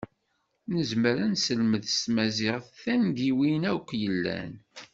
[0.73, 4.51] Nezmer ad neselmed s tmaziɣt tangiwin akk yellan.